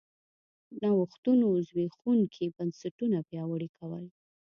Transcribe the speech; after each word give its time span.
نوښتونو 0.81 1.47
زبېښونکي 1.67 2.45
بنسټونه 2.55 3.17
پیاوړي 3.29 3.69
کول 3.77 4.03